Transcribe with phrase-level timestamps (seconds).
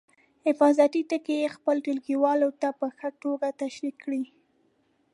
[0.45, 4.23] حفاظتي ټکي یې خپلو ټولګیوالو ته په ښه توګه تشریح کړئ.